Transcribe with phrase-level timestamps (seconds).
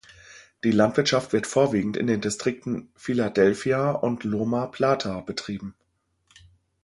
[0.63, 5.75] Die Landwirtschaft wird vorwiegend in den Distrikten Filadelfia und Loma Plata betrieben.